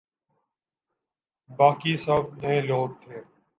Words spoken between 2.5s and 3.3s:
لوگ تھے۔